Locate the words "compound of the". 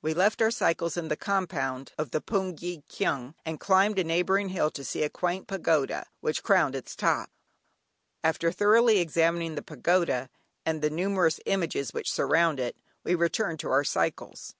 1.18-2.22